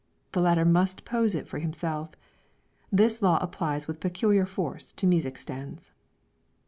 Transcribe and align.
The 0.31 0.41
latter 0.41 0.65
must 0.65 1.05
pose 1.05 1.35
it 1.35 1.47
for 1.47 1.59
himself. 1.59 2.09
This 2.91 3.21
law 3.21 3.37
applies 3.39 3.87
with 3.87 3.99
peculiar 3.99 4.47
force 4.47 4.91
to 4.93 5.05
music 5.05 5.37
stands. 5.37 5.91